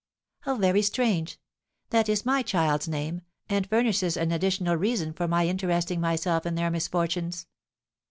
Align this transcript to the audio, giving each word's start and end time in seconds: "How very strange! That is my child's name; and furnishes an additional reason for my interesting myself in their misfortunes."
"How 0.39 0.55
very 0.55 0.81
strange! 0.81 1.39
That 1.91 2.09
is 2.09 2.25
my 2.25 2.41
child's 2.41 2.87
name; 2.87 3.21
and 3.47 3.69
furnishes 3.69 4.17
an 4.17 4.31
additional 4.31 4.75
reason 4.75 5.13
for 5.13 5.27
my 5.27 5.45
interesting 5.45 6.01
myself 6.01 6.43
in 6.47 6.55
their 6.55 6.71
misfortunes." 6.71 7.45